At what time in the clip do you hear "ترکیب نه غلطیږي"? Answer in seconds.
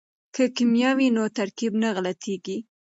1.37-2.57